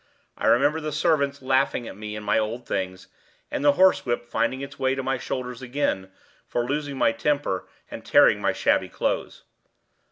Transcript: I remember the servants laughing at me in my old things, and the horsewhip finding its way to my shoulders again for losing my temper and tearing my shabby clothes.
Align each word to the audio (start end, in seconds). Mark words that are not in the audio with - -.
I 0.35 0.47
remember 0.47 0.81
the 0.81 0.91
servants 0.91 1.43
laughing 1.43 1.87
at 1.87 1.95
me 1.95 2.15
in 2.15 2.23
my 2.23 2.39
old 2.39 2.65
things, 2.67 3.07
and 3.51 3.63
the 3.63 3.73
horsewhip 3.73 4.25
finding 4.25 4.61
its 4.61 4.79
way 4.79 4.95
to 4.95 5.03
my 5.03 5.19
shoulders 5.19 5.61
again 5.61 6.09
for 6.47 6.65
losing 6.67 6.97
my 6.97 7.11
temper 7.11 7.67
and 7.91 8.03
tearing 8.03 8.41
my 8.41 8.51
shabby 8.51 8.89
clothes. 8.89 9.43